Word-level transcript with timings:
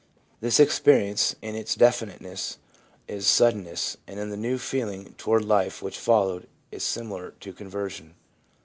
This 0.39 0.59
experience 0.59 1.35
in 1.43 1.53
its 1.53 1.75
definiteness, 1.75 2.57
its 3.07 3.27
sudden 3.27 3.65
ness, 3.65 3.97
and 4.07 4.19
in 4.19 4.31
the 4.31 4.35
new 4.35 4.57
feeling 4.57 5.13
toward 5.19 5.45
life 5.45 5.83
which 5.83 5.99
followed, 5.99 6.47
is 6.71 6.81
similar 6.83 7.35
to 7.39 7.53
conversion. 7.53 8.15